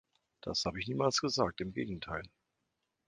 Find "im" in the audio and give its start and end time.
1.61-1.73